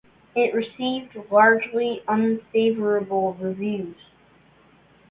It 0.35 0.55
received 0.55 1.15
largely 1.31 2.01
unfavorable 2.07 3.35
reviews. 3.35 3.95